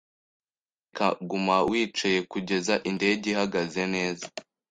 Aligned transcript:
Nyamuneka 0.03 1.07
guma 1.29 1.55
wicaye 1.69 2.19
kugeza 2.31 2.73
indege 2.89 3.25
ihagaze 3.33 3.81
neza. 3.95 4.25